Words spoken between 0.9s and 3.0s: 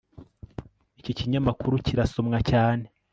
Iki kinyamakuru kirasomwa cyane